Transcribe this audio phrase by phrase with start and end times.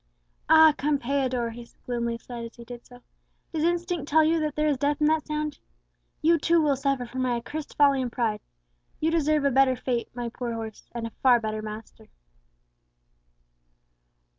[0.49, 0.73] "Ah!
[0.79, 3.01] Campeador," he gloomily said as he did so,
[3.53, 5.59] "does instinct tell you that there is death in that sound?
[6.23, 8.41] You too will suffer from my accursed folly and pride.
[8.99, 12.07] You deserve a better fate, my poor horse, and a far better master!"